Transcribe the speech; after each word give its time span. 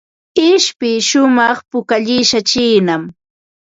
Ishpi 0.49 0.89
shumaq 1.07 1.57
pukallishqa 1.69 2.39
chiinam. 2.49 3.03